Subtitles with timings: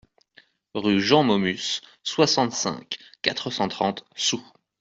[0.73, 4.41] Rue Jean Maumus, soixante-cinq, quatre cent trente Soues